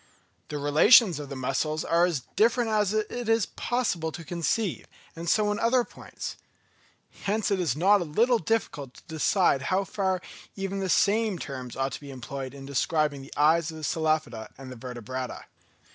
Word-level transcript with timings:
The 0.47 0.57
relations 0.57 1.19
of 1.19 1.29
the 1.29 1.35
muscles 1.35 1.85
are 1.85 2.05
as 2.07 2.21
different 2.35 2.71
as 2.71 2.91
it 2.91 3.29
is 3.29 3.45
possible 3.45 4.11
to 4.13 4.23
conceive, 4.23 4.87
and 5.15 5.29
so 5.29 5.51
in 5.51 5.59
other 5.59 5.83
points. 5.83 6.37
Hence 7.25 7.51
it 7.51 7.59
is 7.59 7.75
not 7.75 8.01
a 8.01 8.05
little 8.05 8.39
difficult 8.39 8.95
to 8.95 9.03
decide 9.03 9.61
how 9.69 9.83
far 9.83 10.19
even 10.55 10.79
the 10.79 10.89
same 10.89 11.37
terms 11.37 11.75
ought 11.75 11.91
to 11.91 11.99
be 12.01 12.09
employed 12.09 12.55
in 12.55 12.65
describing 12.65 13.21
the 13.21 13.31
eyes 13.37 13.69
of 13.69 13.77
the 13.77 13.83
Cephalopoda 13.83 14.49
and 14.57 14.73
Vertebrata. 14.73 15.43